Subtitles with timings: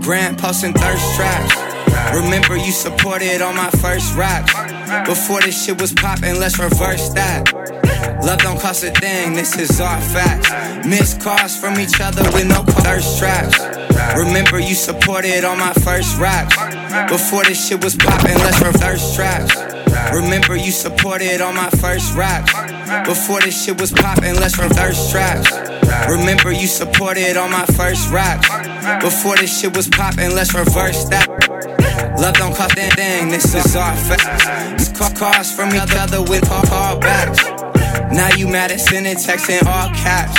[0.00, 1.54] grand posting thirst traps?
[2.14, 4.52] Remember you supported all my first raps.
[5.06, 7.52] Before this shit was poppin', let's reverse that.
[8.24, 10.86] Love don't cost a thing, this is our facts.
[10.86, 13.58] Missed calls from each other with no thirst traps.
[14.16, 16.56] Remember you supported all my first raps.
[17.10, 19.54] Before this shit was poppin', let's reverse traps.
[20.14, 22.52] Remember you supported all my first raps.
[23.06, 25.50] Before this shit was poppin', let's reverse traps.
[26.08, 28.48] Remember you supported all my first raps.
[29.00, 31.28] Before this shit was poppin', let's reverse that.
[32.20, 34.88] Love don't cost a thing, this is our facts.
[35.18, 37.42] Calls from each other with call callbacks.
[38.12, 40.38] Now you mad at sending texts in all caps.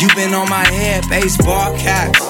[0.00, 2.20] You been on my head, baseball caps.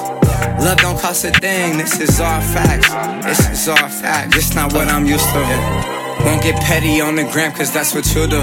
[0.63, 2.89] Love don't cost a thing, this is all facts.
[3.23, 6.25] This is all facts, it's not what I'm used to.
[6.25, 8.41] Won't get petty on the gram, cause that's what you do.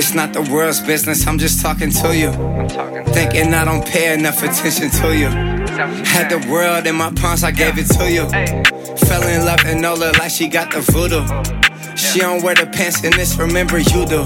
[0.00, 2.32] It's not the world's business, I'm just talking to you.
[2.70, 5.28] Talking to Thinking I don't pay enough attention to you.
[5.28, 8.24] Had the world in my palms, I gave it to you.
[9.06, 11.20] Fell in love and Nola like she got the voodoo.
[11.96, 14.24] She don't wear the pants in this, remember you do.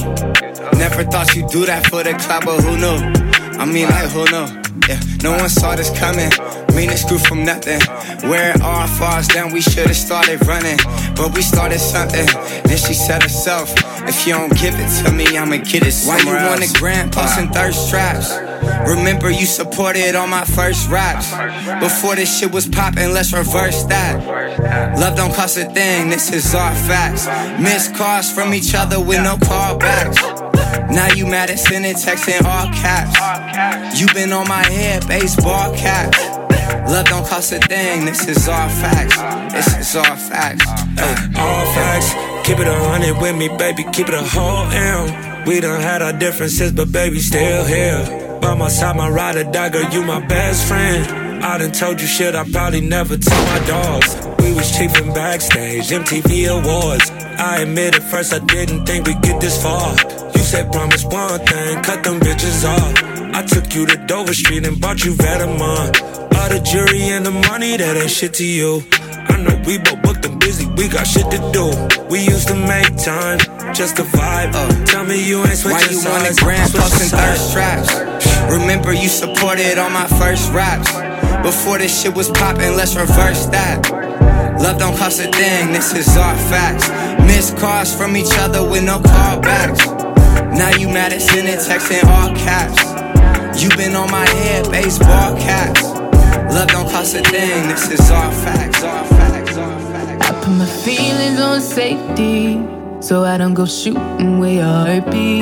[0.79, 3.59] Never thought you'd do that for the club, but who knew?
[3.59, 4.47] I mean, like, who knew?
[4.87, 6.31] Yeah, no one saw this coming.
[6.75, 7.81] Mean it grew from nothing.
[8.29, 10.79] Where it all falls down, we should've started running.
[11.15, 12.27] But we started something.
[12.65, 13.73] Then she said herself,
[14.09, 16.73] if you don't give it to me, I'ma get it somewhere Why you want a
[16.79, 18.35] grand posting thirst traps?
[18.89, 21.31] Remember you supported all my first raps.
[21.81, 24.99] Before this shit was poppin', let's reverse that.
[24.99, 27.27] Love don't cost a thing, this is our facts.
[27.61, 30.21] Missed calls from each other with no callbacks.
[30.91, 34.01] Now you mad at sending texts in all caps.
[34.01, 36.34] You been on my head, baseball caps.
[36.91, 39.17] Love don't cost a thing, this is all facts.
[39.53, 40.67] This is all facts.
[40.69, 41.33] Ay.
[41.37, 42.13] All facts,
[42.47, 45.47] keep it a hundred with me, baby, keep it a whole M.
[45.47, 48.39] We done had our differences, but baby, still here.
[48.41, 51.43] By my side, my ride or die, girl, you my best friend.
[51.45, 54.17] I done told you shit I probably never tell my dogs.
[54.39, 57.11] We was cheapin' backstage, MTV Awards.
[57.39, 59.95] I admit at first I didn't think we'd get this far.
[60.35, 63.15] You said promise one thing, cut them bitches off.
[63.35, 66.14] I took you to Dover Street and bought you Vetements.
[66.37, 68.83] All the jury and the money, that ain't shit to you.
[69.29, 71.71] I know we both booked and busy, we got shit to do.
[72.11, 73.39] We used to make time,
[73.75, 74.53] just to vibe.
[74.87, 76.41] Tell me you ain't Why switching you want a sides.
[76.41, 77.41] grand switching posting sides.
[77.41, 78.53] thirst traps?
[78.53, 80.91] Remember you supported all my first raps.
[81.43, 83.81] Before this shit was poppin', let's reverse that.
[84.61, 86.89] Love don't cost a thing, this is our facts.
[87.27, 89.81] Missed calls from each other with no callbacks.
[90.57, 92.81] Now you mad at sending texts in all caps.
[93.63, 95.94] You been on my head, baseball caps.
[96.53, 100.29] Love don't cost a thing, this is all facts, all facts, all facts.
[100.29, 102.61] I put my feelings on safety
[103.01, 105.41] so I don't go shooting where your heart be.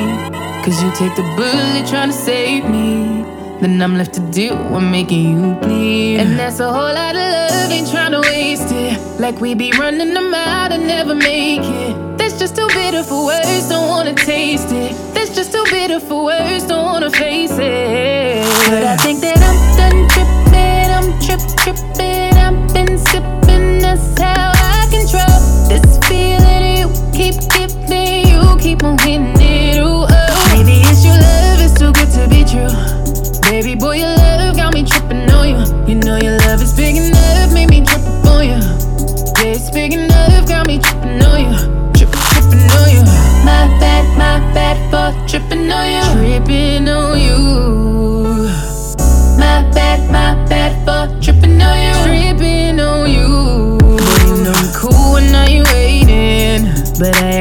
[0.63, 3.23] Cause you take the bullet trying to save me.
[3.59, 6.19] Then I'm left to deal with making you bleed.
[6.19, 8.97] And that's a whole lot of love, ain't trying to waste it.
[9.19, 12.17] Like we be running them out and never make it.
[12.17, 14.93] That's just too bitter for words, don't wanna taste it.
[15.13, 18.43] That's just too bitter for words, don't wanna face it.
[18.69, 19.42] But I think that
[24.23, 28.27] how I control this feeling you keep giving.
[28.31, 29.79] You keep on hitting it.
[29.83, 30.07] Oh.
[30.65, 32.71] It's your love, it's too good to be true.
[33.49, 35.59] Baby boy, your love got me tripping on you.
[35.87, 38.59] You know your love is big enough, make me trip on you.
[39.41, 41.57] Yeah, it's big enough, got me tripping on you.
[41.93, 43.03] Trip, tripping on you.
[43.43, 46.03] My bad, my bad for tripping on you.
[46.39, 47.02] Tripping on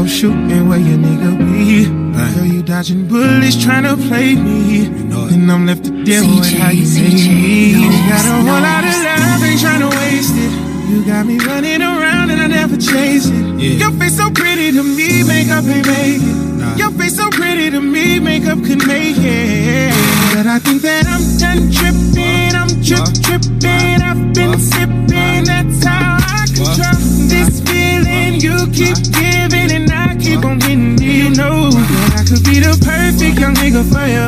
[0.00, 1.84] go shooting where your nigga be.
[2.34, 6.70] Girl, you dodging bullets trying to play me, and I'm left to deal with how
[6.70, 7.84] you make me.
[7.84, 10.52] You got a whole lot of love, ain't trying to waste it.
[10.90, 13.60] You got me running around and I never for it.
[13.60, 13.82] Yeah.
[13.82, 16.36] Your face so pretty to me, makeup ain't make it.
[16.60, 16.76] Nah.
[16.76, 19.92] Your face so pretty to me, makeup could make it.
[20.34, 24.00] But I think that I'm done tripping, I'm trip tripping.
[24.08, 27.59] I've been sipping, that's how I control this
[28.10, 30.98] feeling you keep giving, and I keep on getting.
[30.98, 34.26] You know that I could be the perfect young nigga for you.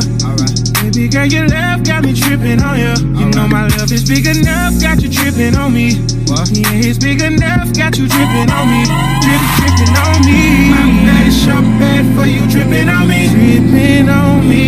[0.83, 2.95] Baby girl, your love got me tripping on you.
[3.19, 6.03] You know my love is big enough, got you tripping on me.
[6.51, 8.83] Yeah, it's big enough, got you tripping on me.
[9.23, 10.71] Drip, tripping on me.
[10.71, 13.29] My bad is sure bad for you, tripping on me.
[13.31, 14.63] Tripping on me.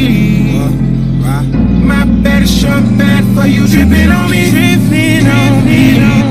[1.84, 4.50] My bad is sure bad for you, tripping on me.
[4.50, 6.23] Tripping on me.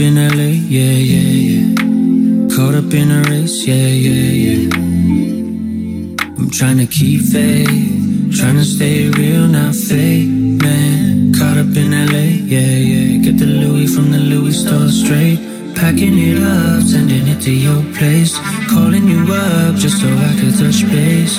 [0.00, 2.56] In LA, yeah, yeah, yeah.
[2.56, 4.76] Caught up in a race, yeah, yeah, yeah.
[6.38, 11.34] I'm trying to keep faith, trying to stay real, not fake, man.
[11.34, 13.22] Caught up in LA, yeah, yeah.
[13.24, 15.38] Get the Louis from the Louis store straight.
[15.74, 18.38] Packing it up, sending it to your place.
[18.68, 21.38] Calling you up just so I could touch base.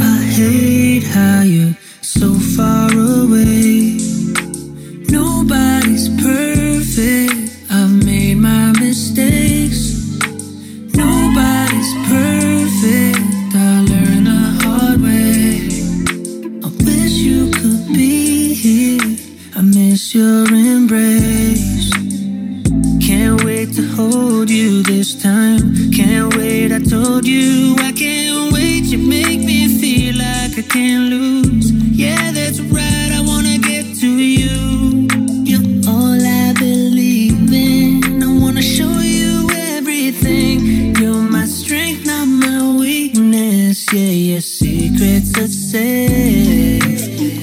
[0.00, 3.81] I hate how you're so far away.
[24.82, 25.92] This time.
[25.92, 28.84] Can't wait, I told you I can't wait.
[28.84, 31.70] You make me feel like I can't lose.
[31.72, 35.06] Yeah, that's right, I wanna get to you.
[35.44, 38.22] You're all I believe in.
[38.22, 40.96] I wanna show you everything.
[40.96, 43.86] You're my strength, not my weakness.
[43.92, 46.92] Yeah, your secrets are safe.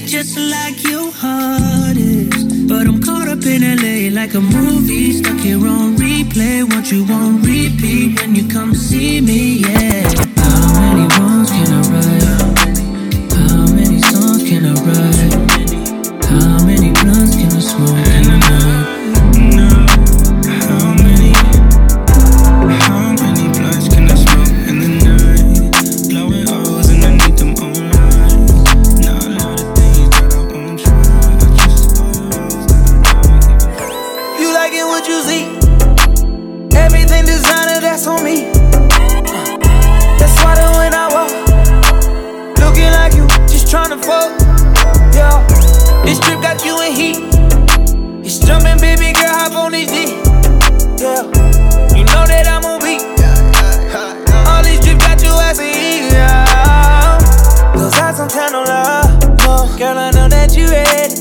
[0.06, 2.44] Just like your heart is.
[2.68, 5.12] But I'm caught up in LA like a movie.
[5.12, 5.99] Stuck here on
[6.30, 6.64] replay.
[6.64, 10.09] what you on repeat when you come see me, yeah.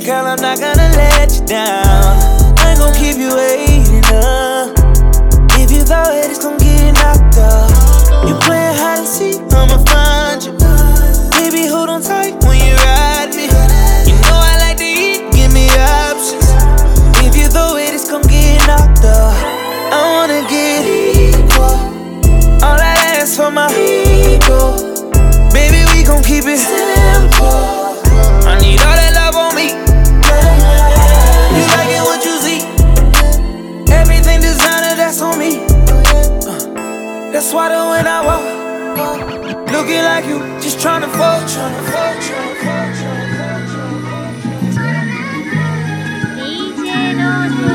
[0.09, 1.85] Girl, I'm not gonna let you down.
[2.57, 4.73] I ain't gon' keep you waiting up.
[5.61, 7.69] If you thought it, it's gon' get knocked up.
[8.25, 10.53] You playing hide and seek, I'ma find you.
[11.37, 13.45] Baby, hold on tight when you ride me.
[14.09, 16.57] You know I like to eat, give me options.
[17.21, 19.37] If you throw it, it's gon' get knocked up.
[19.93, 21.77] I wanna get equal.
[22.65, 24.73] All I ask for my ego.
[25.53, 26.57] Baby, we gon' keep it
[37.51, 38.45] That when I walk,
[39.73, 42.17] looking like you, just tryna fuck, tryna fuck.
[46.37, 47.69] DJ ローズ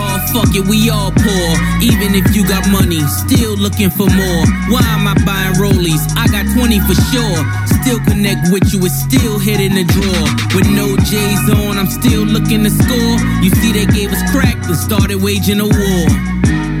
[0.00, 1.48] Oh, fuck it, we all poor.
[1.82, 4.44] Even if you got money, still looking for more.
[4.70, 6.02] Why am I buying rollies?
[6.16, 7.67] I got 20 for sure.
[7.88, 10.28] Still connect with you, it's still hit in the drawer.
[10.52, 13.16] With no J's on, I'm still looking to score.
[13.40, 16.04] You see, they gave us crack and started waging a war.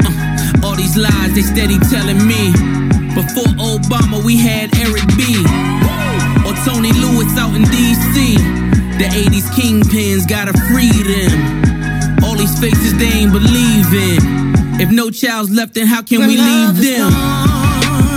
[0.04, 2.52] Uh, all these lies they steady telling me.
[3.16, 5.32] Before Obama, we had Eric B.
[6.44, 8.36] Or Tony Lewis out in DC.
[9.00, 12.20] The 80s kingpins gotta free them.
[12.22, 14.20] All these faces they ain't believe in.
[14.76, 18.07] If no child's left, then how can we leave them?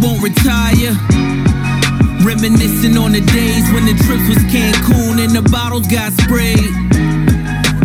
[0.00, 0.94] Won't retire.
[2.22, 6.72] Reminiscing on the days when the trips was Cancun and the bottles got sprayed.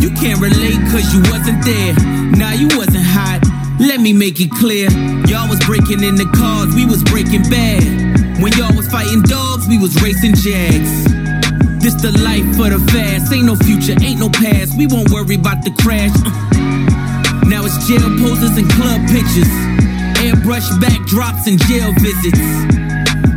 [0.01, 1.93] You can't relate cause you wasn't there.
[2.37, 3.41] Nah, you wasn't hot.
[3.79, 4.89] Let me make it clear.
[5.27, 7.83] Y'all was breaking in the cars, we was breaking bad.
[8.41, 10.91] When y'all was fighting dogs, we was racing jags.
[11.81, 13.31] This the life for the fast.
[13.33, 14.77] Ain't no future, ain't no past.
[14.77, 16.15] We won't worry about the crash.
[16.23, 17.47] Uh.
[17.47, 19.51] Now it's jail poses and club pictures.
[20.33, 22.39] Airbrush backdrops and jail visits.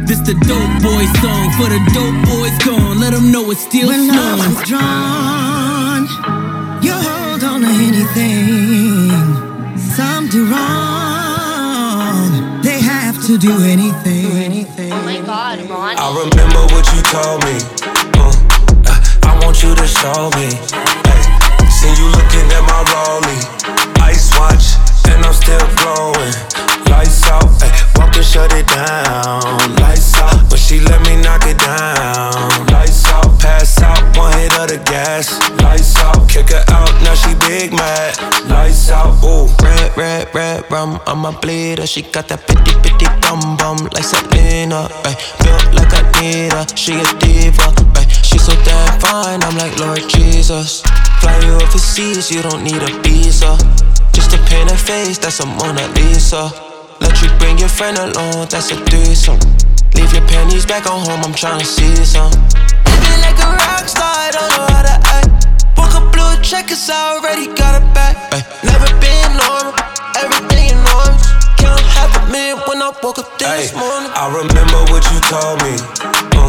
[0.08, 3.00] This the dope boy song for the dope boys gone.
[3.00, 4.56] Let them know it's still When love snowing.
[4.56, 6.02] is drawn,
[6.82, 9.10] you hold on to anything.
[9.76, 12.30] Some do wrong,
[12.62, 14.92] they have to do anything.
[14.92, 15.96] Oh my god, Ron.
[15.98, 17.60] I remember what you told me.
[18.16, 18.32] Uh,
[18.88, 20.48] uh, I want you to show me.
[20.72, 21.22] Ay,
[21.68, 23.44] seen you looking at my rollie.
[24.00, 24.76] Ice watch,
[25.12, 26.55] and I'm still glowing.
[26.96, 29.76] Lights out, ay, walk and shut it down.
[29.76, 32.64] Lights out, but she let me knock it down.
[32.72, 35.28] Lights out, pass out, one hit of the gas.
[35.60, 38.16] Lights out, kick her out, now she big mad.
[38.48, 39.44] Lights out, ooh.
[39.62, 41.86] Red, red, red rum, I'm a bleeder.
[41.86, 44.88] She got that bitty, bitty bum bum like Selena.
[45.04, 46.02] Ay, built like I
[46.56, 46.64] her.
[46.76, 47.76] She a diva.
[47.92, 49.42] Ay, she so damn fine.
[49.42, 50.80] I'm like Lord Jesus.
[51.20, 53.52] Fly you overseas, you don't need a visa.
[54.12, 56.65] Just a paint a face, that's a Mona Lisa.
[57.00, 59.38] Let you bring your friend along, that's a threesome.
[59.94, 62.30] Leave your panties back on home, I'm tryna see some.
[62.30, 65.30] Living like a rock star, I don't know how to act.
[65.76, 68.16] Book a blue check, cause I already got it back.
[68.64, 69.72] Never been normal,
[70.20, 71.24] everything enormous.
[71.56, 74.10] Count half a million when I woke up this Ay, morning.
[74.12, 75.74] I remember what you told me.
[76.36, 76.48] Uh,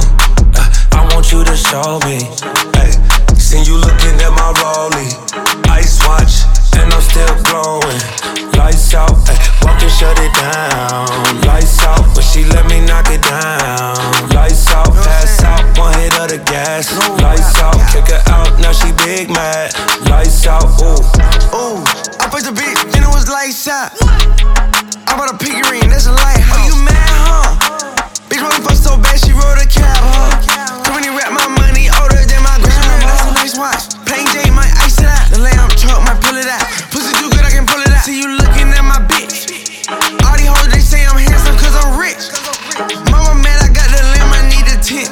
[0.60, 2.24] uh, I want you to show me.
[2.75, 2.92] Ay,
[3.39, 5.12] seen you looking at my rollie.
[5.72, 6.44] Ice watch,
[6.77, 8.01] and I'm still glowing.
[8.57, 11.10] Lights out, ay, walk and shut it down.
[11.46, 13.98] Lights out, but she let me knock it down.
[14.34, 16.93] Lights out, pass out, one hit of the gas.
[17.22, 19.74] Lights out, kick her out, now she big mad.
[20.10, 21.01] Lights out, ooh.
[21.53, 21.81] Ooh,
[22.22, 23.93] I put the beat and it was lights out.
[25.07, 26.57] I bought a piggy ring, that's a lighthouse.
[26.57, 28.10] Oh, you mad, huh?
[28.29, 30.84] Bitch, when fuck so bad, she rode a cab, huh?
[30.84, 32.93] Too many rap my money older than my grandma.
[33.07, 33.84] That's a nice watch.
[34.05, 34.74] Plain Jane might
[36.38, 36.67] pull it out.
[36.94, 38.06] Pussy too good, I can pull it out.
[38.06, 39.50] See you looking at my bitch.
[40.22, 42.29] All these hoes, they say I'm handsome cause I'm rich.
[43.10, 45.10] Mama mad, I got the lamb, I need a tent.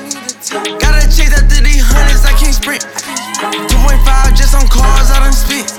[0.78, 2.86] Gotta chase after these hundreds, I can't sprint.
[3.74, 5.70] 2.5 just on cars, I done spent.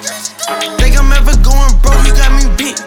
[0.82, 2.82] Think I'm ever going broke, you got me bent.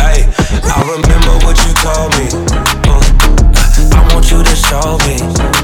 [0.00, 0.24] Hey,
[0.64, 2.26] I remember what you told me.
[2.88, 3.04] Uh,
[3.92, 5.55] I want you to show me.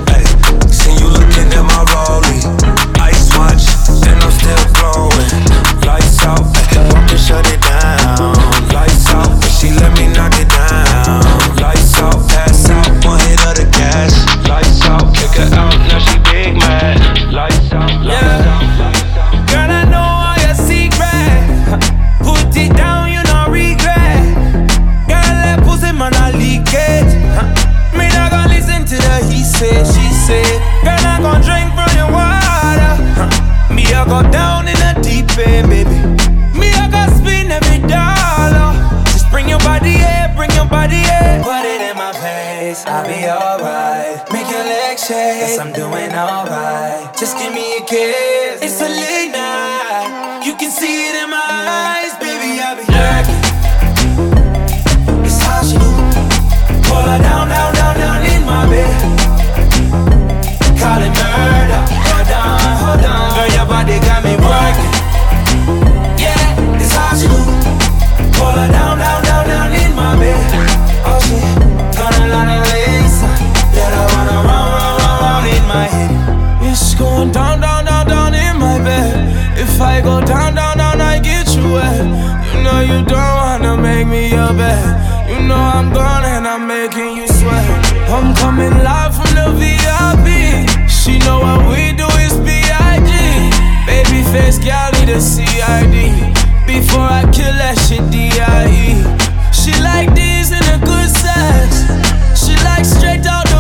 [84.32, 84.80] Your bed.
[85.28, 87.68] You know I'm gone and I'm making you sweat.
[88.08, 90.26] I'm coming live from the VIP.
[90.88, 93.12] She know what we do is B.I.G.
[93.84, 95.96] Baby face, girl need a CID.
[96.66, 99.04] Before I kill that shit, D.I.E.
[99.52, 101.68] She like these in a good sex.
[102.40, 103.51] She like straight out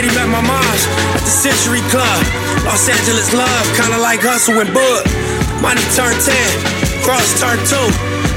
[0.00, 2.24] He said he met my mom's at the Century Club.
[2.64, 5.04] Los Angeles love, kinda like Hustle and Bud.
[5.60, 7.76] Emani turned 10, Kross turned 2.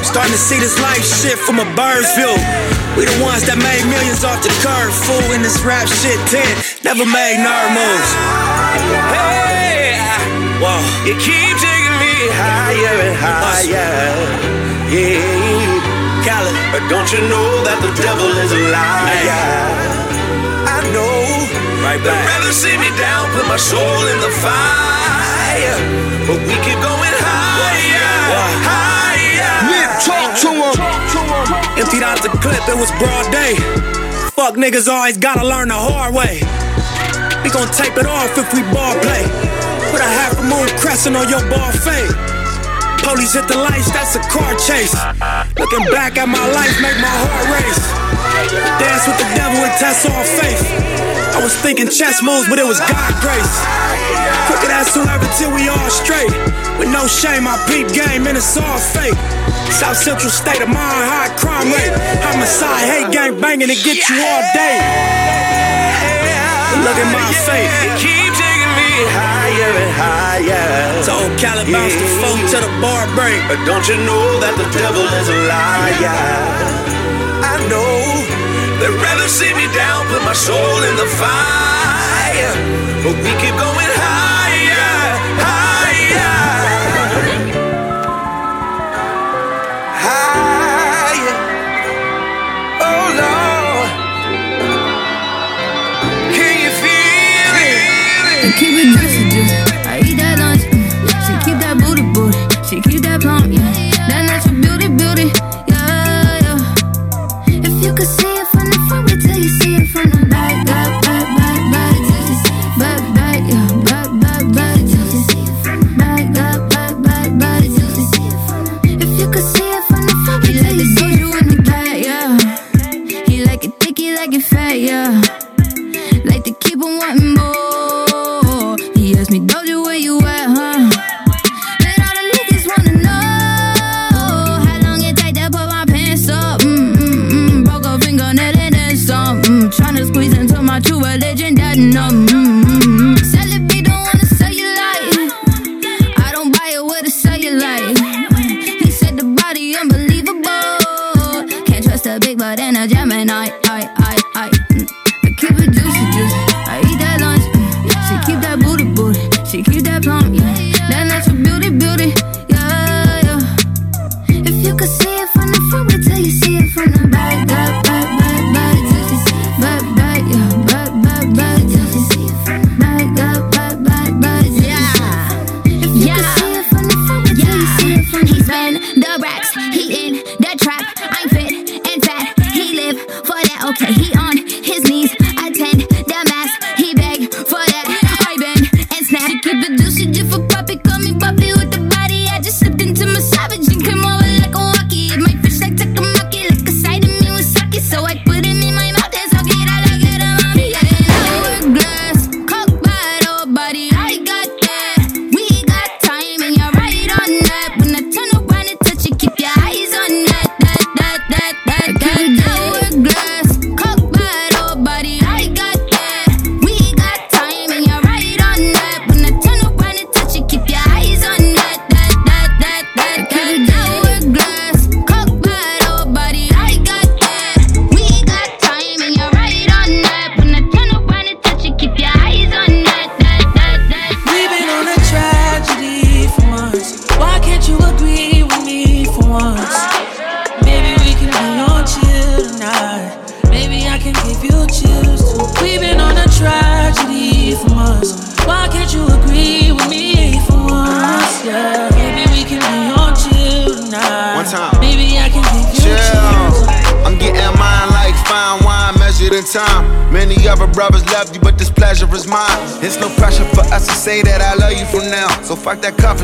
[0.04, 2.36] Starting to see this life shit from a bird's view.
[3.00, 5.24] We the ones that made millions off the curve, fool.
[5.32, 6.44] In this rap shit, 10
[6.84, 8.12] never made nerd moves.
[9.16, 10.04] Hey,
[10.60, 10.84] Whoa.
[11.08, 14.12] you keep taking me higher and higher.
[14.92, 16.28] Yeah.
[16.28, 16.56] Khaled.
[16.76, 19.96] But don't you know that the devil is a liar?
[19.96, 20.03] Know.
[21.94, 23.78] Right They'd rather see me down, put my soul
[24.10, 25.78] in the fire.
[26.26, 28.18] But we keep going higher,
[28.66, 29.54] higher.
[29.70, 30.74] Nip, talk to him.
[31.78, 33.54] Emptied out the clip, it was broad day.
[34.34, 36.42] Fuck niggas always gotta learn the hard way.
[37.46, 39.30] We gon' tape it off if we ball play.
[39.94, 42.10] Put a half a moon crescent on your ball fade.
[43.06, 44.98] Police hit the lights, that's a car chase.
[45.62, 48.13] Looking back at my life, make my heart race.
[48.82, 50.62] Dance with the devil and test all faith.
[51.34, 53.54] I was thinking chess moves, but it was God grace.
[54.46, 56.30] Crooked ass whoever till we all straight.
[56.78, 59.18] With no shame, I peep game and it's all fake.
[59.74, 61.94] South Central state of mind, high crime rate.
[62.22, 64.78] Homicide, hate gang banging to get you all day.
[66.74, 67.70] But look at my face.
[68.02, 71.04] keep taking me higher and higher.
[71.06, 73.42] So Cali bounce the phone to the bar break.
[73.50, 77.03] But don't you know that the devil is a liar?
[79.28, 82.54] See me down, put my soul in the fire.
[83.04, 84.33] But we keep going higher,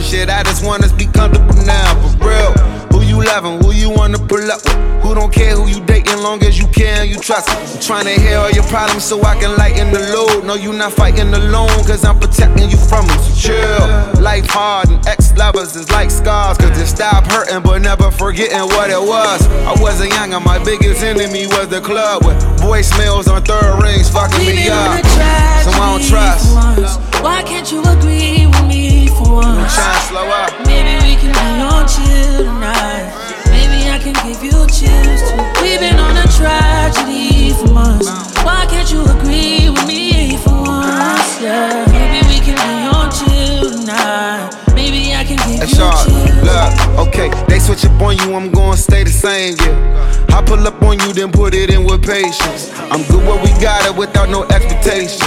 [0.01, 0.29] shit.
[0.29, 1.95] I just want us be comfortable now.
[2.17, 2.51] For real.
[2.91, 3.59] Who you loving?
[3.63, 5.03] Who you wanna pull up with?
[5.03, 6.67] Who don't care who you dating, long as you
[6.99, 7.49] and you trust.
[7.49, 10.45] I'm trying to hear all your problems so I can lighten the load.
[10.45, 13.19] No, you not fighting alone, cause I'm protecting you from them.
[13.19, 14.21] So chill.
[14.21, 18.67] Life hard and ex lovers is like scars, cause they stop hurting but never forgetting
[18.75, 19.47] what it was.
[19.65, 24.09] I wasn't young and my biggest enemy was the club with voicemails on third rings
[24.09, 25.05] fucking We've me up.
[25.63, 26.55] So I don't trust.
[26.55, 26.97] once.
[27.21, 28.47] Why can't you agree
[29.19, 29.75] for I'm once?
[29.75, 30.51] trying to slow up.
[30.65, 33.11] Maybe we can be on chill tonight.
[33.51, 35.43] Maybe I can give you chills too.
[35.61, 38.07] We've been on a tragedy for months.
[38.47, 41.41] Why can't you agree with me for once?
[41.41, 44.55] Yeah, maybe we can be on chill tonight.
[44.73, 46.05] Maybe I can give That's you all.
[46.05, 46.43] chills.
[46.47, 50.35] Look, okay, they switch up on you, I'm gonna stay the same, yeah.
[50.37, 52.71] I pull up on you, then put it in with patience.
[52.91, 55.21] I'm where we got it without no expectations.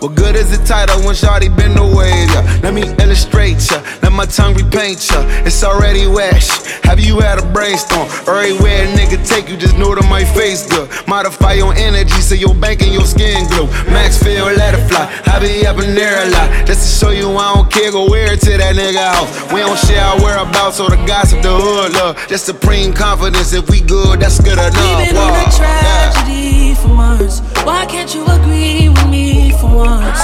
[0.00, 2.12] What good is the title when Shawty been away?
[2.28, 2.60] Yeah.
[2.62, 5.24] Let me illustrate ya, let my tongue repaint ya.
[5.48, 6.44] It's already wet.
[6.84, 8.04] Have you had a brainstorm?
[8.28, 10.90] Everywhere a nigga take you, just know that my face good.
[11.08, 13.66] Modify your energy so your bank and your skin glow.
[13.88, 15.08] Max feel, let it fly.
[15.26, 16.66] I be up in there a lot.
[16.66, 19.32] Just to show you I don't care, go wear it to that nigga house.
[19.52, 22.16] We don't share our whereabouts or the gossip, the hood love.
[22.28, 23.52] Just supreme confidence.
[23.52, 24.76] If we good, that's good enough.
[24.76, 27.40] We've been on a tragedy for months.
[27.64, 30.22] Why can't you agree with me for once?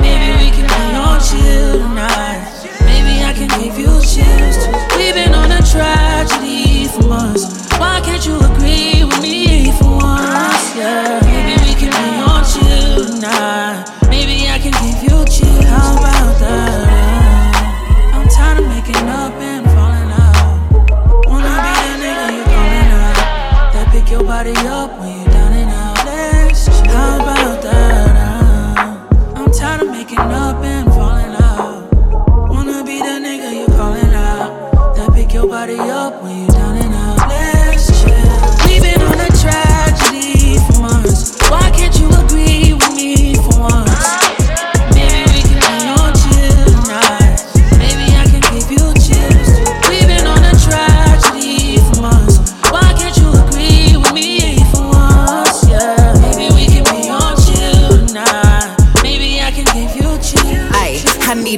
[0.00, 2.42] Maybe we can be on chill tonight.
[2.90, 4.58] Maybe I can give you chills.
[4.96, 6.47] We've been on a tragedy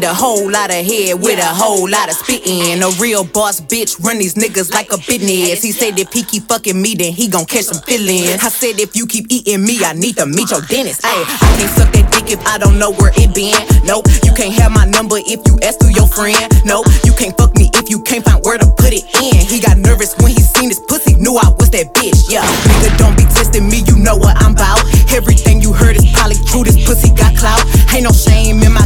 [0.00, 2.80] need a whole lot of head with a whole lot of spittin'.
[2.80, 5.62] A real boss bitch run these niggas like a business.
[5.62, 8.40] He said if he keep fucking me, then he gon' catch some feelings.
[8.42, 11.04] I said if you keep eating me, I need to meet your dentist.
[11.04, 13.56] Ay, I can't suck that dick if I don't know where it been.
[13.84, 16.40] Nope, you can't have my number if you ask through your friend.
[16.64, 19.36] Nope, you can't fuck me if you can't find where to put it in.
[19.36, 22.30] He got nervous when he seen his pussy, knew I was that bitch.
[22.30, 24.80] Yeah, nigga, don't be testing me, you know what I'm bout.
[25.12, 26.64] Everything you heard is probably true.
[26.64, 27.60] This pussy got clout.
[27.92, 28.79] Ain't no shame in my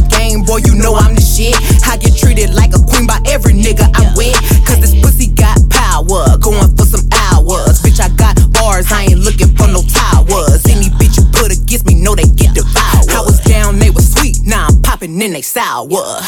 [0.55, 0.67] boy.
[0.67, 1.55] You know I'm the shit.
[1.87, 4.35] I get treated like a queen by every nigga I'm with.
[4.65, 6.37] Cause this pussy got power.
[6.39, 7.81] Going for some hours.
[7.81, 8.91] Bitch, I got bars.
[8.91, 10.63] I ain't looking for no towers.
[10.67, 13.09] Any bitch you put against me, know they get devoured.
[13.11, 14.39] I was down, they was sweet.
[14.43, 16.21] Now I'm popping in they sour.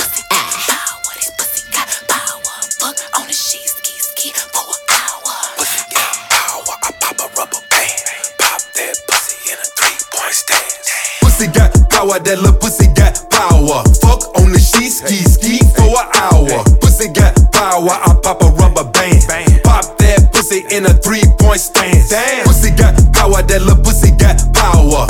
[12.07, 13.83] Power, that little pussy got power.
[13.99, 16.63] Fuck on the sheet, ski ski for an hour.
[16.79, 19.23] Pussy got power, I pop a rubber band.
[19.63, 22.13] Pop that pussy in a three point stance.
[22.45, 25.07] Pussy got power, that little pussy got power.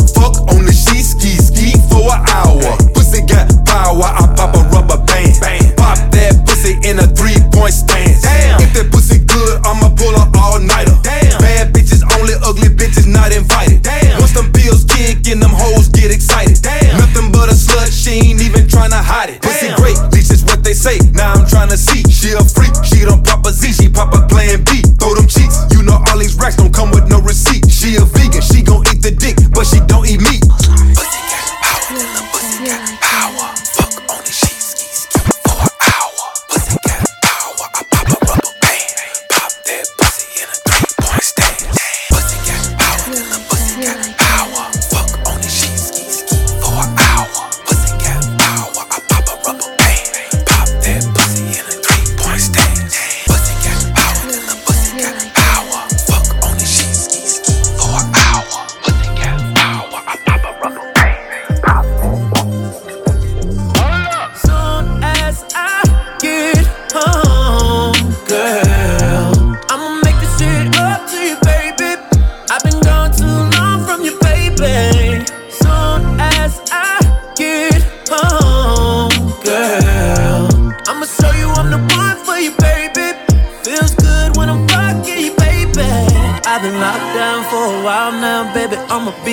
[22.18, 22.57] She a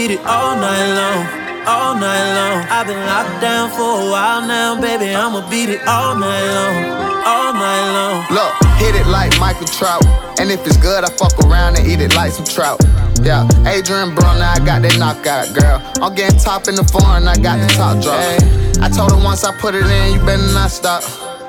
[0.06, 1.24] beat it all night long.
[1.66, 2.60] All night long.
[2.68, 5.14] I've been locked down for a while now, baby.
[5.14, 6.76] I'ma beat it all night long.
[7.24, 8.26] All night long.
[8.28, 10.04] Look, hit it like Michael Trout.
[10.38, 12.84] And if it's good, I fuck around and eat it like some trout.
[13.22, 15.80] Yeah, Adrien Broner, I got that knockout, girl.
[16.02, 18.20] I'm getting top in the foreign, I got the top drop.
[18.84, 21.02] I told her once I put it in, you better not stop.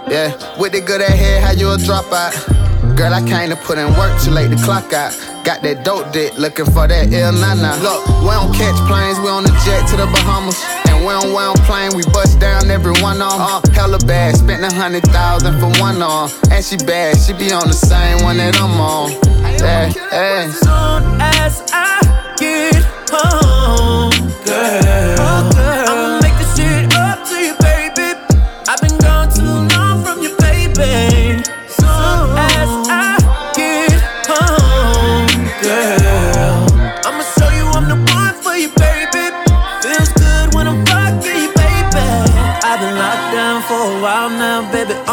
[0.08, 2.65] Yeah, with the good ahead, how you a drop out?
[2.94, 5.12] Girl, I came to put in work too late to clock out.
[5.44, 7.76] Got that dope dick, looking for that ill nana.
[7.82, 10.58] Look, we don't catch planes, we on the jet to the Bahamas.
[10.88, 13.36] And we on we on plane, we bust down every one on.
[13.36, 16.30] Uh, hella bad, spent a hundred thousand for one on.
[16.52, 19.12] And she bad, she be on the same one that I'm on.
[19.60, 20.52] Yeah, yeah.
[20.52, 22.00] Soon as I
[22.38, 24.14] get home,
[24.46, 25.25] girl,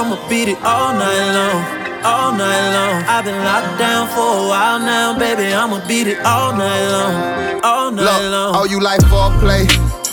[0.02, 1.62] I'ma beat it all night long.
[2.02, 5.54] All night long, I've been locked down for a while now, baby.
[5.54, 8.56] I'ma beat it all night long, all night Look, long.
[8.56, 9.62] oh, you like foreplay?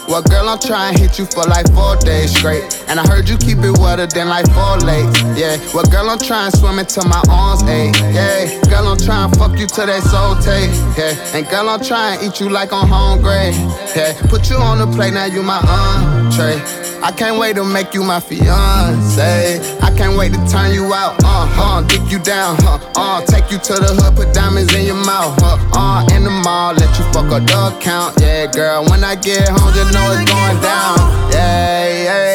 [0.08, 2.86] Well, girl, I'm trying to hit you for like four days straight.
[2.88, 5.22] And I heard you keep it wetter than like four lakes.
[5.34, 7.96] Yeah, well, girl, I'm trying to swim until my arms ache.
[8.14, 10.70] Yeah, girl, I'm trying to fuck you till that soul take.
[10.98, 13.56] Yeah, and girl, I'm trying to eat you like on home grade.
[13.98, 16.62] Yeah, put you on the plate, now you my entree.
[17.02, 19.60] I can't wait to make you my fiance.
[19.82, 23.52] I can't wait to turn you out, uh, uh, dick you down, huh, uh, take
[23.52, 26.90] you to the hood, put diamonds in your mouth, huh, uh, in the mall, let
[27.00, 28.86] you fuck a dog count, yeah, girl.
[28.86, 30.98] When I get home, just know it's going down,
[31.32, 32.29] yeah, yeah.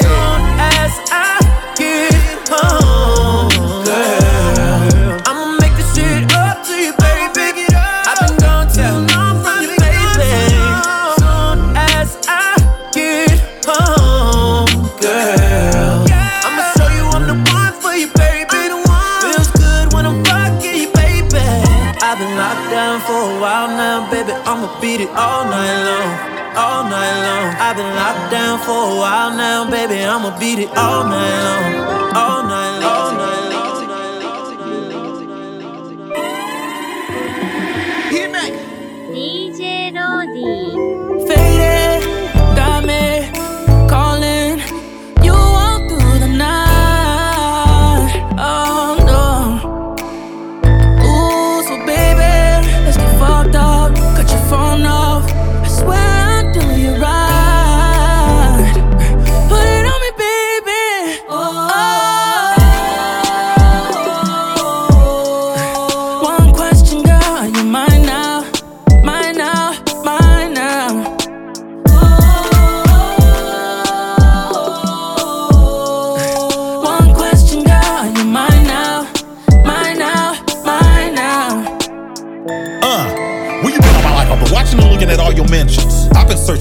[25.04, 26.12] It all night long.
[26.56, 30.02] All night long, I've been locked down for a while now, baby.
[30.02, 32.73] I'ma beat it all night long, all night long.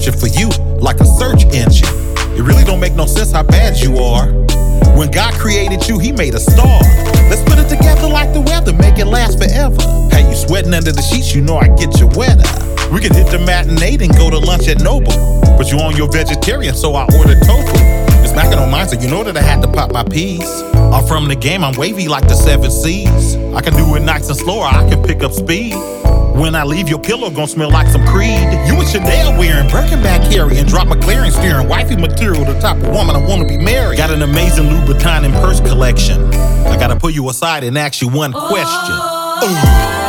[0.04, 0.48] Searching for you
[0.80, 1.88] like a search engine.
[2.36, 4.26] It really don't make no sense how bad you are.
[4.98, 6.80] When God created you, He made a star.
[7.30, 9.80] Let's put it together like the weather, make it last forever.
[10.10, 12.44] Hey, you sweating under the sheets, you know I get you wetter.
[12.92, 15.08] We can hit the matinee and go to lunch at Nobu.
[15.56, 17.72] But you on your vegetarian, so I ordered tofu.
[18.20, 20.44] It's macking on mine, so you know that I had to pop my peas.
[20.74, 23.36] I'm from the game, I'm wavy like the seven seas.
[23.56, 25.72] I can do it nice and slower, I can pick up speed.
[26.34, 28.42] When I leave, your pillow gon' smell like some Creed.
[28.66, 32.88] You and Chanel wearing Birkin bag carrying, drop McLaren steering, wifey material, the type of
[32.88, 33.98] woman I wanna be married.
[33.98, 36.24] Got an amazing Louboutin and purse collection.
[36.34, 38.66] I gotta pull you aside and ask you one question.
[38.66, 39.38] Oh.
[39.42, 40.03] One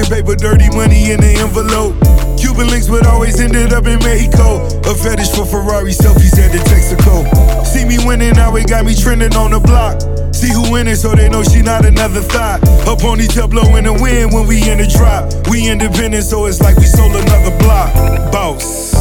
[0.00, 1.92] Touching paper, dirty money in the envelope.
[2.38, 4.64] Cuban links, but always ended up in Mexico.
[4.88, 7.66] A fetish for Ferrari selfies at the Texaco.
[7.66, 10.00] See me winning, now it got me trending on the block.
[10.34, 12.60] See who winning, so they know she not another thought.
[12.88, 15.28] Her ponytail blowing in the wind when we in the drop.
[15.50, 17.92] We independent, so it's like we sold another block.
[18.32, 18.94] Boss,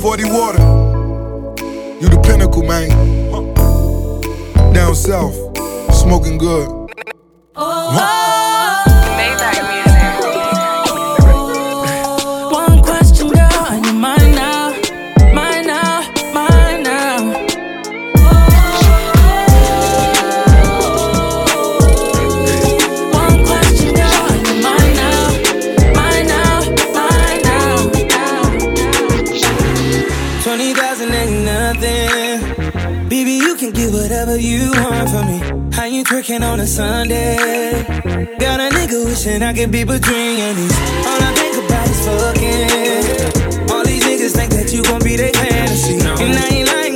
[0.00, 0.62] 40 water.
[2.00, 2.88] You the pinnacle, man.
[4.72, 5.36] Down south,
[5.92, 6.81] smoking good.
[36.22, 37.82] Twerking on a Sunday?
[38.38, 40.72] Got a nigga wishing I could be between knees.
[41.04, 43.70] All I think about is fucking.
[43.72, 45.94] All these niggas think that you gon' be their fantasy.
[45.94, 46.91] And I ain't lying,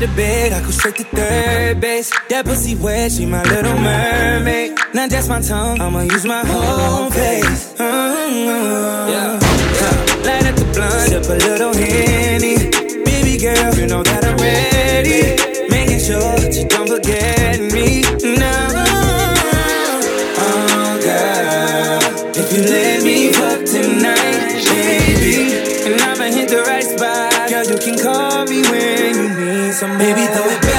[0.00, 2.10] the bed, I go straight to third base.
[2.30, 4.72] That pussy wet, she my little mermaid.
[4.94, 7.74] Not just my tongue, I'ma use my whole face.
[7.74, 9.10] Mm-hmm.
[9.12, 9.38] Yeah.
[9.42, 10.24] Huh.
[10.24, 12.56] Light up the blunt, sip a little henny.
[13.04, 15.36] Baby girl, you know that I'm ready.
[15.68, 18.00] Making sure that you don't forget me.
[18.38, 18.89] No.
[29.80, 30.69] Some Baby, throw it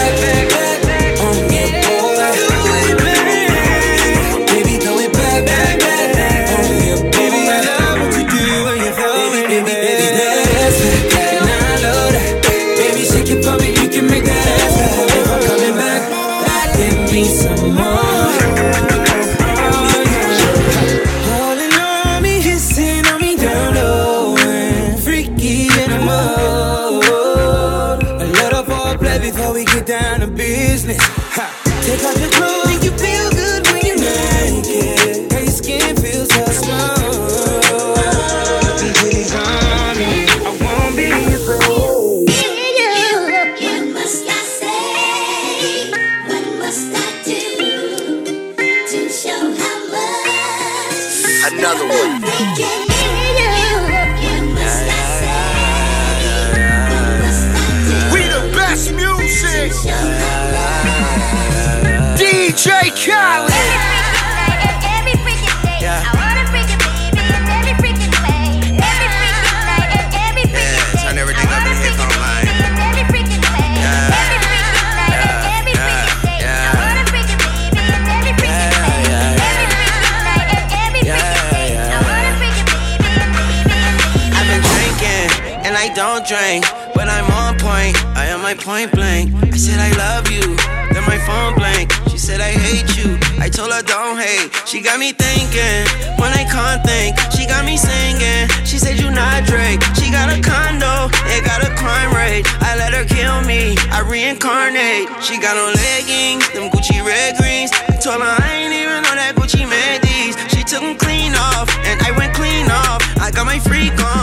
[86.31, 86.63] drink,
[86.95, 87.99] but I'm on point.
[88.15, 89.35] I am my point blank.
[89.43, 90.55] I said I love you,
[90.95, 91.91] then my phone blank.
[92.07, 93.19] She said I hate you.
[93.43, 94.47] I told her don't hate.
[94.63, 95.83] She got me thinking
[96.15, 97.19] when I can't think.
[97.35, 98.47] She got me singing.
[98.63, 99.83] She said you not Drake.
[99.99, 102.47] She got a condo, it got a crime rate.
[102.63, 103.75] I let her kill me.
[103.91, 105.11] I reincarnate.
[105.19, 107.71] She got on leggings, them Gucci red greens.
[107.91, 110.39] I told her I ain't even know that Gucci made these.
[110.55, 113.03] She took them clean off, and I went clean off.
[113.19, 114.20] I got my freak on,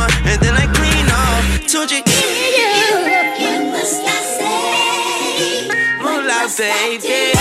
[1.79, 2.03] Told mm.
[3.39, 4.03] you, must
[6.57, 6.99] say?
[6.99, 7.39] baby.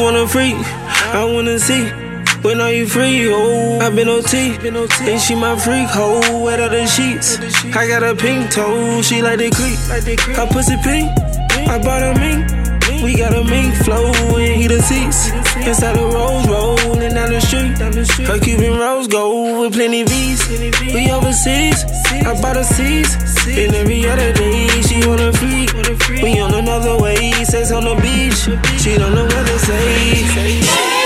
[0.00, 0.54] Wanna freak?
[0.54, 1.88] I wanna see.
[2.42, 3.28] When are you free?
[3.32, 4.54] Oh, I've been OT.
[5.10, 7.40] And she my freak, hoe, wet out the sheets.
[7.74, 10.36] I got a pink toe, she like the creep.
[10.36, 11.10] Her pussy pink,
[11.68, 12.66] I bought a mink.
[13.02, 15.30] We got a mink flow and heater seats.
[15.56, 18.26] Inside a rose rolling down the street.
[18.26, 20.48] Her Cuban rose gold with plenty V's.
[20.92, 23.14] We overseas, I bought a seas.
[23.48, 25.72] And every other day she on a freak.
[26.22, 28.48] We on another way, sex on the beach.
[28.80, 31.05] She don't know what to say.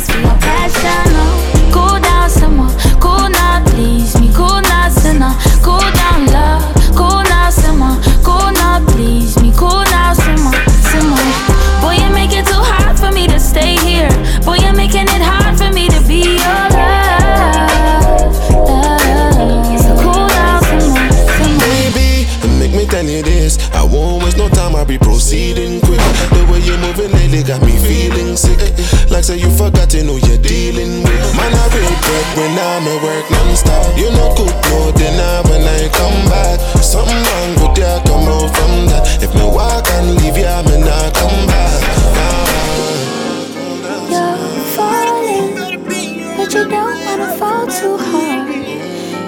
[0.00, 1.19] A for passion,
[29.60, 31.36] Like say you forgot to know you're dealing with.
[31.36, 33.96] Man, I regret when I'm at work non-stop.
[33.98, 36.60] You know cook no dinner when I come back.
[36.82, 39.22] Something wrong with you, come out from that.
[39.22, 41.80] If me walk and leave you, I not come back.
[44.08, 45.54] You're falling,
[46.36, 48.48] but you don't wanna fall too hard.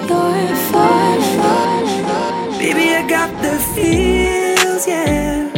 [0.09, 1.23] You're falling,
[2.57, 5.52] Baby, I got the feels, yeah.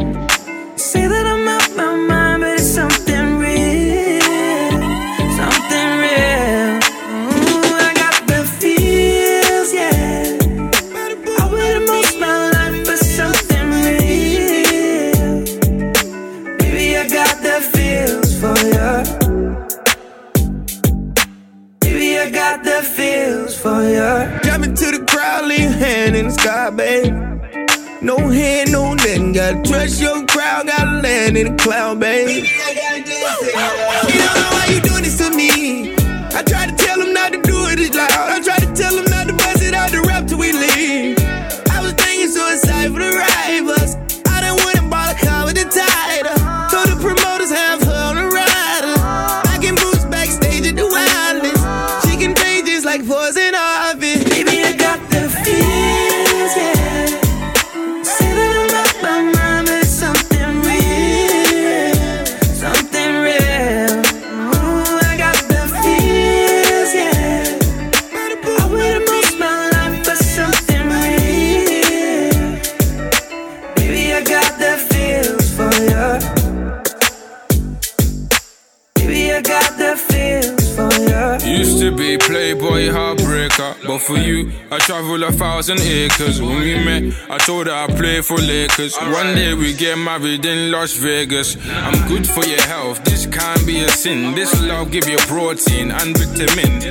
[85.65, 86.41] Thousand acres.
[86.41, 88.95] When we met, I told her I play for Lakers.
[88.97, 91.57] One day we get married in Las Vegas.
[91.69, 94.35] I'm good for your health, this can't be a sin.
[94.35, 96.81] This love give you protein and vitamin.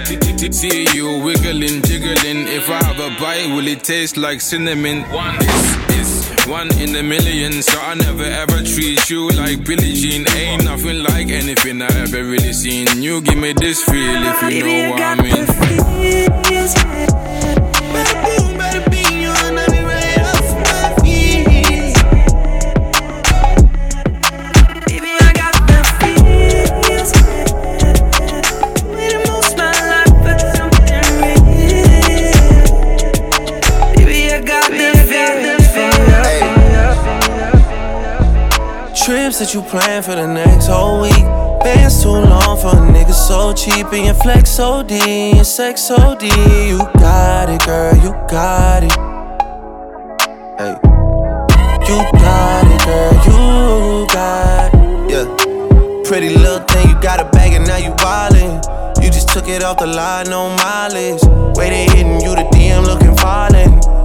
[0.52, 2.48] See you wiggling, jiggling.
[2.48, 5.02] If I have a bite, will it taste like cinnamon?
[5.10, 9.94] One is, is one in a million, so I never ever treat you like Billie
[9.94, 10.26] Jean.
[10.36, 12.86] Ain't nothing like anything I ever really seen.
[13.02, 15.14] You give me this feel if you know what I
[17.14, 17.23] mean.
[39.04, 41.12] Trips that you plan for the next whole week.
[41.60, 43.92] Bands too long for a nigga so cheap.
[43.92, 46.22] And your flex OD, and sex OD.
[46.22, 48.92] You got it, girl, you got it.
[50.56, 50.72] Hey.
[51.84, 55.10] You got it, girl, you got it.
[55.10, 56.04] Yeah.
[56.08, 59.04] Pretty little thing, you got a bag and now you wildin'.
[59.04, 61.20] You just took it off the line, no mileage.
[61.58, 63.83] Waiting, hitting you the DM looking violent.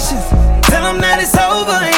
[0.00, 0.28] Patience.
[0.68, 1.89] Tell them that it's over,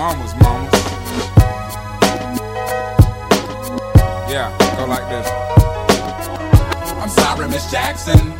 [0.00, 0.72] mamas, mamas.
[4.32, 4.48] Yeah,
[4.78, 5.28] go like this.
[7.02, 8.39] I'm sorry, Miss Jackson.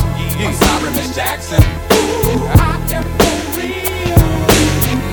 [0.43, 1.61] I'm sorry, Miss Jackson.
[1.93, 4.17] Ooh, I am for real.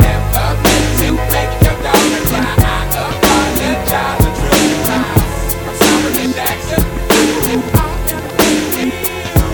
[0.00, 2.48] Never meant to make your daughter cry.
[2.48, 5.52] I apologize a trillion times.
[5.68, 6.80] I'm sorry, Miss Jackson.
[6.80, 9.44] Ooh, I am for real.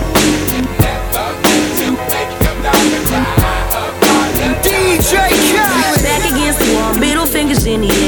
[0.79, 3.27] Never meant to make your daughter cry.
[3.35, 4.63] I apologize.
[4.63, 5.11] DJ
[5.51, 5.99] Khaled.
[6.07, 8.04] Back against the wall, middle fingers in the air.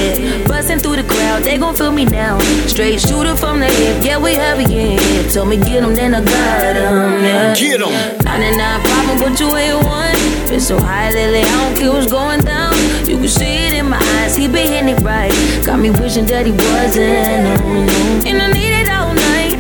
[0.80, 2.38] Through the crowd, they gon' feel me now.
[2.68, 5.24] Straight shooter from the hip, yeah, we heavy in here.
[5.34, 7.56] Told me get 'em, then I got 'em, yeah.
[7.56, 7.92] Get 'em.
[8.24, 10.16] 99 problem, but you ain't one.
[10.48, 12.74] Been so high lately, I don't care what's going down.
[13.06, 15.34] You can see it in my eyes, he been hitting it right.
[15.66, 17.44] Got me wishing that he wasn't.
[17.44, 18.30] No.
[18.30, 19.58] And I need it all night.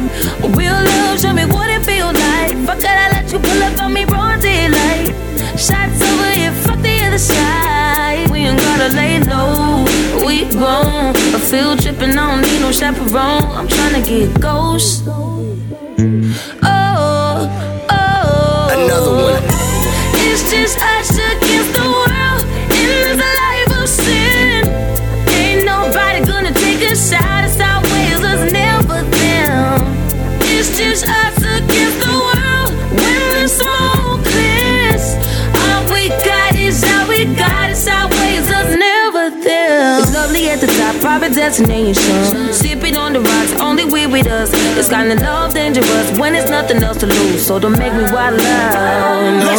[0.55, 2.53] Real love, show me what it feels like.
[2.65, 5.13] Fuck it, I let you pull up on me, broad daylight.
[5.57, 8.29] Shots over here, fuck the other side.
[8.31, 9.66] We ain't gotta lay low,
[10.57, 11.15] grown.
[11.35, 13.45] A field trip and I don't need no chaperone.
[13.57, 15.07] I'm tryna get ghost.
[40.99, 42.53] Private destination.
[42.53, 44.51] Sipping on the rocks, only we with us.
[44.75, 47.45] This kind of love dangerous when it's nothing else to lose.
[47.45, 49.41] So don't make me wild out.
[49.41, 49.51] No.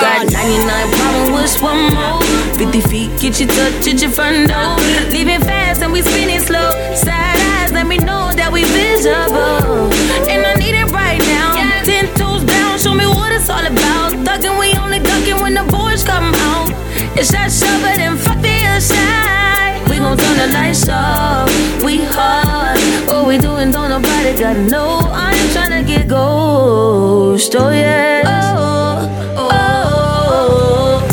[0.00, 2.20] Got 99 problem with one more.
[2.54, 4.76] 50 feet, get you touch at your front door.
[5.10, 6.70] Leaving fast and we spinning slow.
[6.94, 9.90] Side eyes, let me know that we visible.
[10.30, 11.54] And I need it right now.
[11.84, 14.12] Ten toes down, show me what it's all about.
[14.26, 16.70] Thugging, we only ducking when the boys come out.
[17.16, 19.63] It's that shove it and fuck the other side.
[19.88, 21.50] We gon' turn the lights off.
[21.82, 22.78] We hard.
[23.08, 25.00] What we doing, don't nobody gotta know.
[25.12, 27.54] I ain't tryna get ghost.
[27.56, 28.22] Oh yeah.
[28.26, 31.00] Oh, oh.
[31.02, 31.08] oh.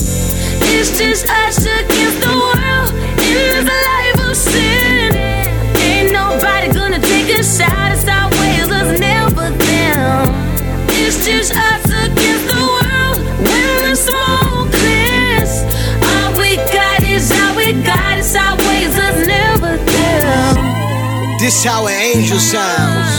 [0.76, 2.91] It's just us against the world
[3.91, 5.15] life of sin.
[5.88, 7.91] Ain't nobody gonna take us out.
[7.93, 9.51] It's never.
[11.03, 11.80] It's just us
[21.41, 23.17] This how an angel sounds.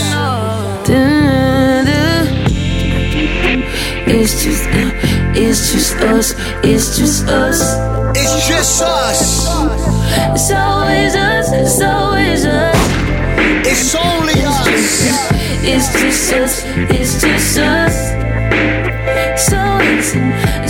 [4.06, 4.68] It's just,
[5.34, 7.60] it's just us, it's just us.
[8.16, 9.48] It's just us.
[10.34, 12.76] It's always us, it's always us.
[13.66, 14.68] It's only us.
[15.64, 17.96] It's just us, it's just us.
[19.48, 20.12] So it's,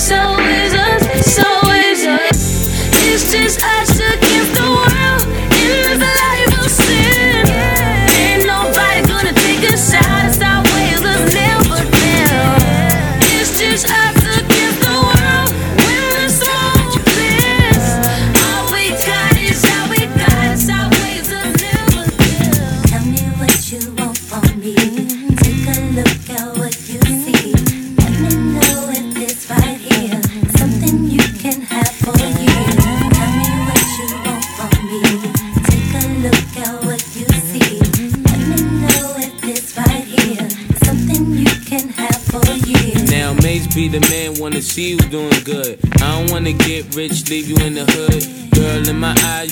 [0.02, 1.02] so is us,
[1.34, 2.68] so it's always us,
[3.04, 3.30] it's
[3.60, 3.71] Now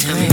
[0.00, 0.30] to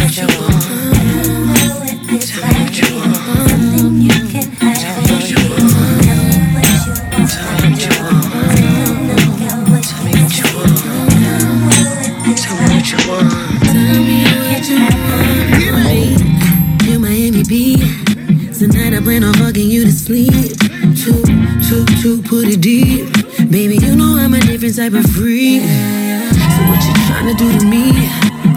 [24.78, 25.62] type of freak.
[25.64, 27.92] So what you tryna do to me?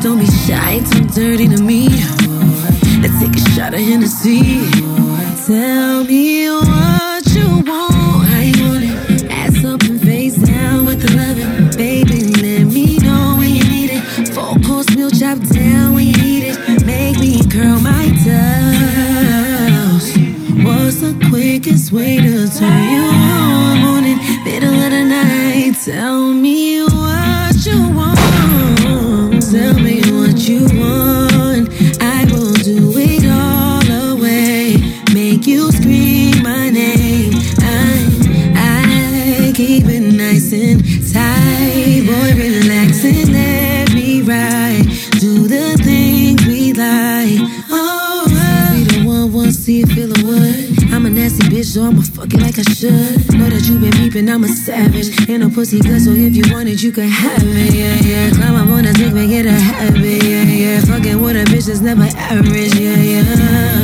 [0.03, 1.87] Don't be shy, dirty to me.
[3.03, 4.41] Let's take a shot of Hennessy.
[5.47, 8.25] Tell me what you want.
[8.31, 9.31] How you want it?
[9.31, 11.77] Ass up and face down with the loving.
[11.77, 14.03] Baby, let me know when you need it.
[14.35, 16.87] Four course meal chop down when you need it.
[16.87, 20.07] Make me curl my toes.
[20.65, 23.79] What's the quickest way to turn you on?
[23.85, 25.75] Morning, middle of the night.
[25.85, 26.60] Tell me
[55.61, 57.75] pussy good, so if you want it, you can have it.
[57.75, 58.31] Yeah, yeah.
[58.31, 60.25] Climb up on a dick, make it a habit.
[60.25, 60.81] Yeah, yeah.
[60.81, 62.75] Fucking with a bitch that's never average.
[62.77, 63.80] Yeah, yeah.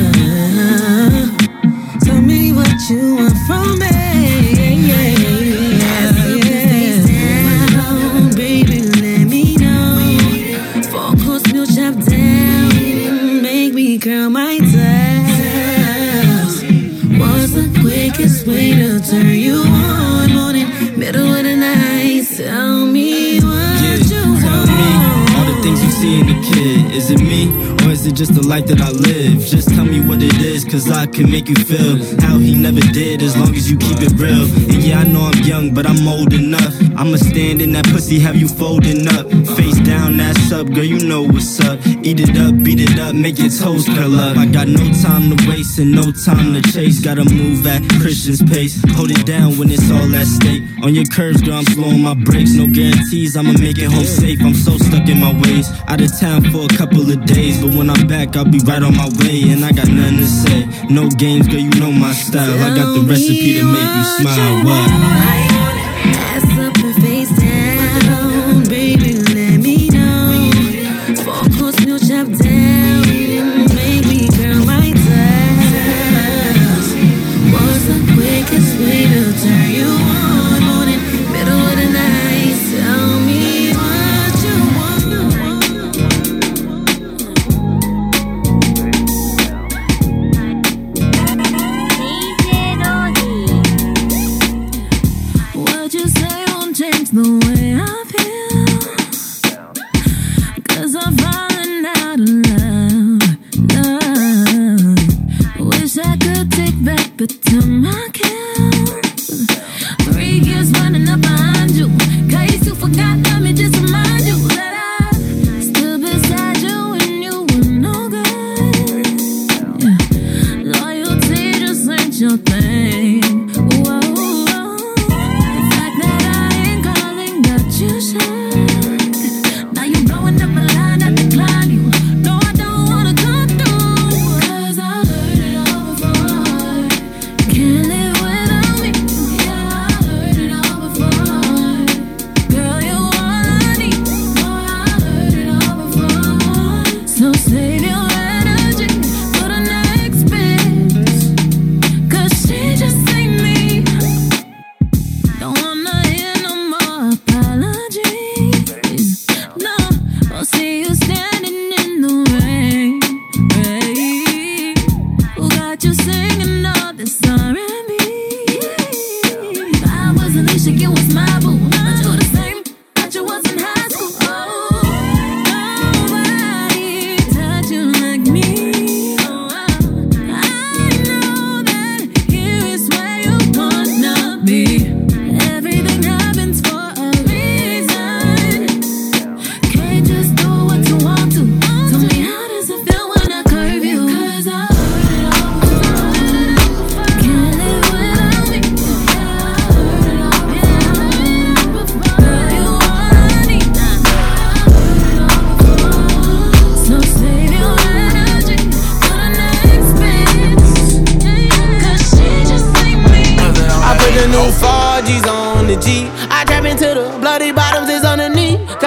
[30.96, 34.12] I can make you feel how he never did as long as you keep it
[34.12, 34.44] real.
[34.72, 36.85] And yeah, I know I'm young, but I'm old enough.
[36.96, 39.28] I'ma stand in that pussy, have you folding up.
[39.56, 41.78] Face down, ass up, girl, you know what's up.
[42.02, 44.38] Eat it up, beat it up, make your toes curl up.
[44.38, 47.00] I got no time to waste and no time to chase.
[47.00, 48.80] Gotta move at Christian's pace.
[48.96, 50.62] Hold it down when it's all at stake.
[50.82, 52.54] On your curves, girl, I'm slowing my brakes.
[52.54, 54.40] No guarantees, I'ma make it home safe.
[54.40, 55.68] I'm so stuck in my ways.
[55.88, 58.82] Out of town for a couple of days, but when I'm back, I'll be right
[58.82, 59.52] on my way.
[59.52, 60.64] And I got nothing to say.
[60.88, 62.56] No games, girl, you know my style.
[62.64, 64.64] I got the recipe to make you smile.
[64.64, 65.55] What?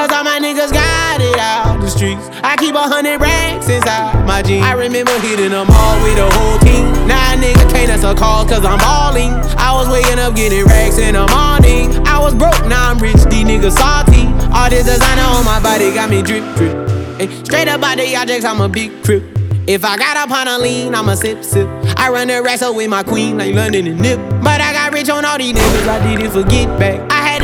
[0.10, 2.26] Cause all my niggas got it out the streets.
[2.42, 4.66] I keep a hundred racks inside my jeans.
[4.66, 6.90] I remember hitting them all with the whole team.
[7.06, 9.30] Now a nigga can't answer calls cause I'm balling.
[9.54, 11.94] I was waking up getting racks in the morning.
[12.08, 14.26] I was broke, now I'm rich, these niggas salty.
[14.50, 16.74] All this designer on my body got me drip, drip.
[17.22, 19.22] Ay, straight up out the objects, I'm a big crip.
[19.68, 21.70] If I got up on a lean, I'ma sip, sip.
[21.98, 24.18] I run the up with my queen, like London and Nip.
[24.42, 27.00] But I got rich on all these niggas, I didn't forget back.
[27.12, 27.19] I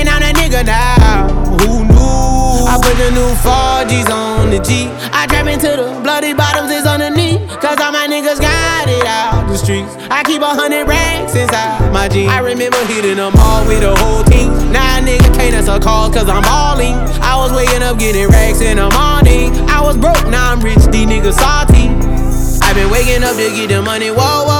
[0.00, 1.28] And I'm that nigga now,
[1.60, 2.64] who knew?
[2.64, 4.88] I put the new 4Gs on the G.
[5.12, 7.44] I trap into the bloody bottoms is underneath.
[7.60, 9.92] Cause all my niggas got it out the streets.
[10.08, 12.32] I keep a hundred racks inside my jeans.
[12.32, 14.48] I remember hitting them all with the whole team.
[14.72, 16.96] Now a nigga can't answer calls cause I'm balling.
[17.20, 19.52] I was waking up getting racks in the morning.
[19.68, 21.92] I was broke, now I'm rich, these niggas salty.
[22.64, 24.59] i been waking up to get the money, whoa, whoa.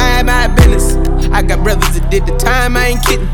[0.00, 0.96] Mind my business.
[1.28, 3.28] I got brothers that did the time, I ain't kidding.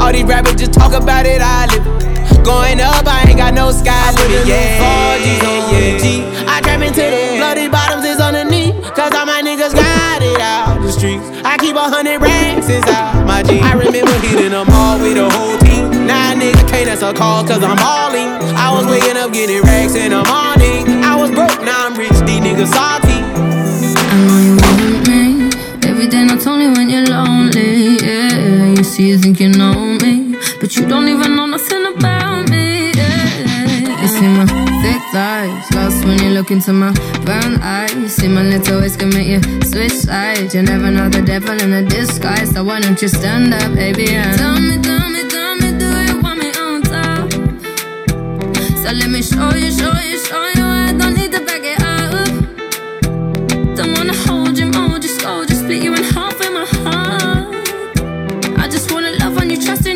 [0.00, 2.44] All these rappers just talk about it, I live it.
[2.44, 4.48] Going up, I ain't got no sky limit.
[4.48, 5.98] Yeah, 4G's on yeah.
[6.00, 6.24] G.
[6.48, 8.80] I trap into the bloody bottoms is underneath.
[8.96, 11.24] Cause all my niggas got it out the streets.
[11.44, 13.66] I keep a hundred racks inside my jeans.
[13.66, 16.06] I remember hitting them all with a whole team.
[16.06, 18.30] Now a nigga can't answer calls cause I'm balling.
[18.56, 21.04] I was waking up getting racks in the morning.
[21.04, 24.65] I was broke, now I'm rich, these niggas salty.
[26.36, 27.96] Not only when you're lonely.
[27.96, 32.50] Yeah, you see, you think you know me, but you don't even know nothing about
[32.50, 32.92] me.
[32.92, 34.44] Yeah, you see my
[34.82, 36.92] thick thighs, lost when you look into my
[37.24, 37.94] brown eyes.
[37.94, 40.54] You see my little ways can make you switch sides.
[40.54, 44.10] You never know the devil in a disguise, so why don't you stand up, baby?
[44.10, 47.32] And tell me, tell me, tell me, do you want me on top?
[48.82, 50.64] So let me show you, show you, show you.
[50.64, 52.28] I don't need to back it up.
[53.74, 56.15] Don't wanna hold you, mold you, scold you, split you in half
[56.56, 58.58] my heart.
[58.58, 59.95] I just wanna love on you, trust in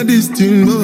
[0.00, 0.83] a this thing, boy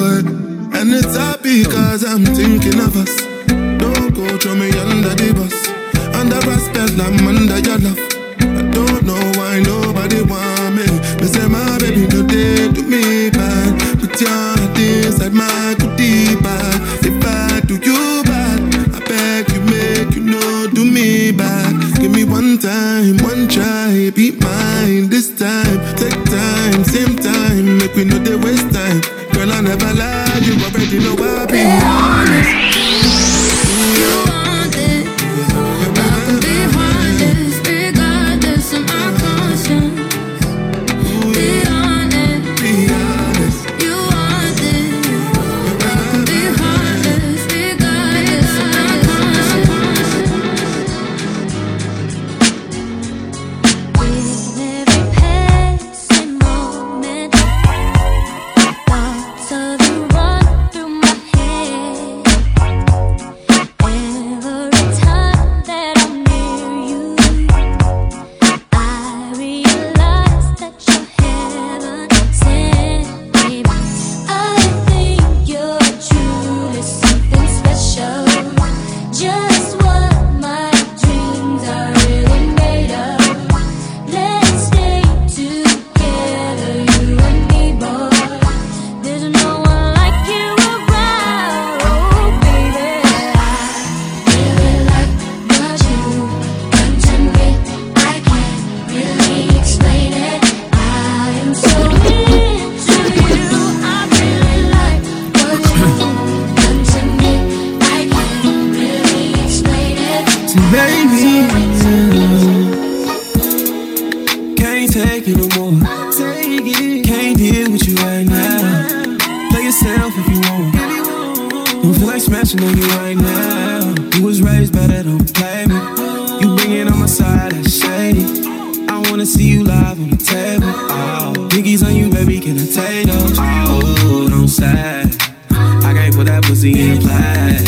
[130.63, 133.37] Oh, pinkies on you, baby, can I take those?
[133.39, 135.03] Oh, don't say.
[135.51, 137.63] I can't put that pussy in play.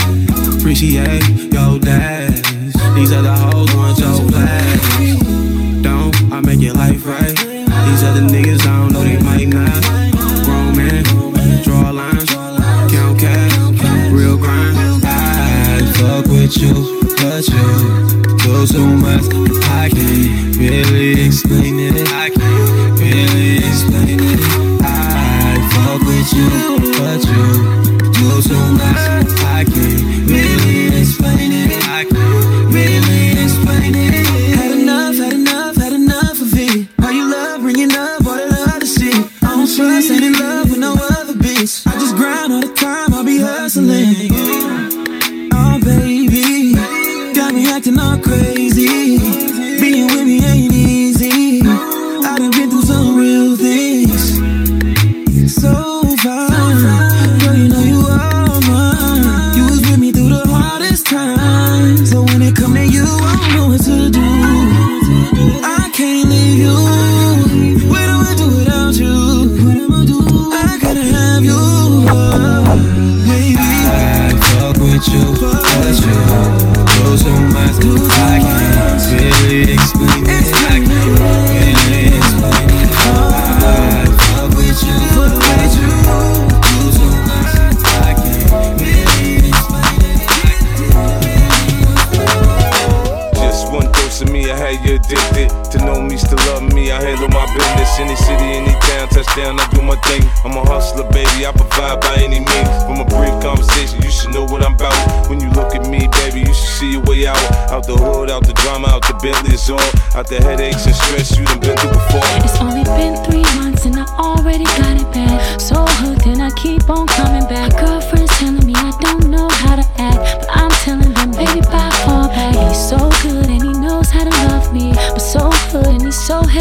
[0.58, 2.44] Appreciate your dash.
[2.96, 4.03] These are the hoes ones.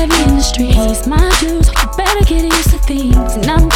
[0.09, 0.77] me in the streets.
[0.77, 3.35] It's my juice, you better get used to things.
[3.37, 3.69] And I'm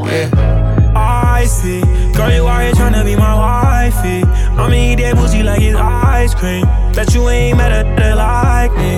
[0.00, 0.92] Yeah.
[0.96, 1.80] I see.
[2.12, 4.22] Girl, you out here trying to be my wifey.
[4.58, 6.64] I'ma eat that pussy like it's ice cream.
[6.94, 8.94] Bet you ain't met a like me.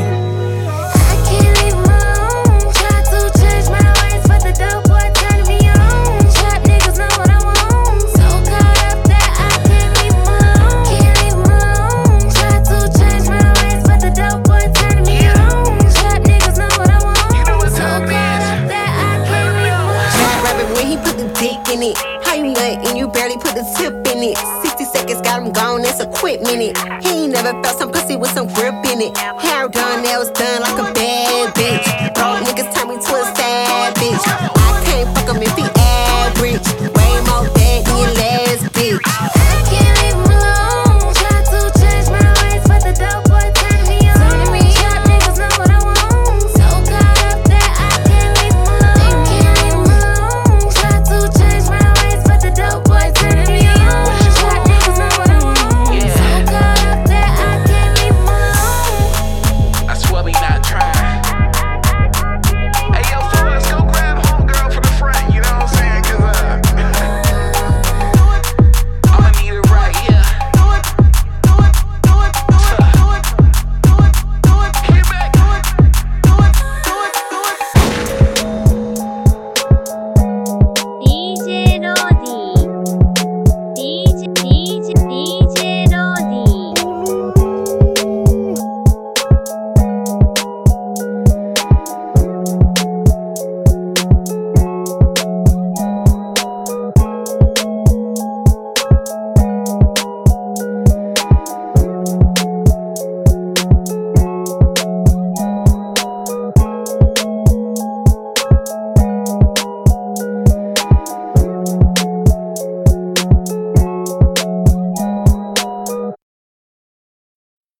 [23.54, 24.36] The tip in it.
[24.66, 26.76] 60 seconds got him gone, that's a quick minute.
[27.04, 29.16] He ain't never felt some pussy with some grip in it.
[29.16, 31.86] Hair done, nails done like a bad bitch.
[32.14, 33.33] Broke niggas turn me twist.